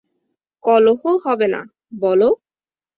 [0.63, 1.61] কলহ হবে না,
[1.99, 2.29] বলো!